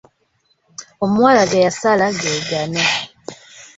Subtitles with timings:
[1.03, 2.83] Omuwala ge yasala ge gano.